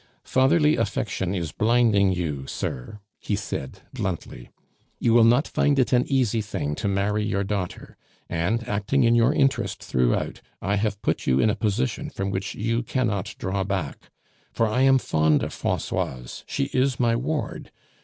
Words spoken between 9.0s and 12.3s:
in your interest throughout, I have put you in a position